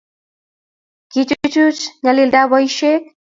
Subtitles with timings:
[1.11, 3.03] kochuchuch nyalidab boishek